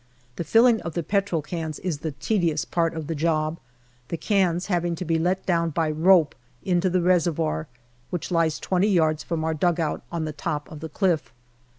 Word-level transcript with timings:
The 0.37 0.43
filling 0.43 0.81
of 0.81 0.95
the 0.95 1.03
petrol 1.03 1.43
cans 1.43 1.77
is 1.77 1.99
the 1.99 2.13
tedious 2.13 2.65
part 2.65 2.95
of 2.95 3.05
the 3.05 3.13
job, 3.13 3.59
the 4.07 4.17
cans 4.17 4.65
having 4.65 4.95
to 4.95 5.05
be 5.05 5.19
let 5.19 5.45
down 5.45 5.69
by 5.69 5.89
a 5.89 5.93
rope 5.93 6.33
into 6.63 6.89
the 6.89 7.03
reservoir, 7.03 7.67
which 8.09 8.31
lies 8.31 8.57
twenty 8.57 8.87
yards 8.87 9.21
from 9.23 9.43
our 9.43 9.53
dugout 9.53 10.01
on 10.11 10.25
the 10.25 10.33
top 10.33 10.71
of 10.71 10.79
the 10.79 10.89
cliff. 10.89 11.31